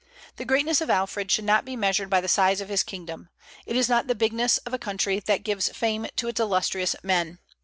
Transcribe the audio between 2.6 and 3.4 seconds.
his kingdom.